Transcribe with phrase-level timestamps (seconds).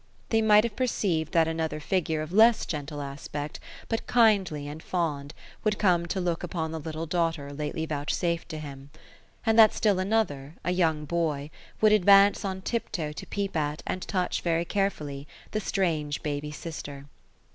[0.29, 5.31] They might have perceived that another figure of less gentle aspect, but kindly and fond,
[5.63, 8.89] would come to look upon the little daughter lately vouchsafed to him;
[9.45, 11.51] and that still another, a young boy,
[11.81, 16.49] would advance on tiptoe to peep at, and touch very care fully, the strange baby
[16.51, 17.05] sister.